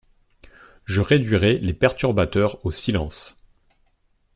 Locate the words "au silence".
2.65-3.37